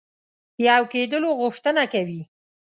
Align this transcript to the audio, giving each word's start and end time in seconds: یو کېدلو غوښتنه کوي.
یو 0.67 0.83
کېدلو 0.93 1.29
غوښتنه 1.39 1.83
کوي. 1.93 2.21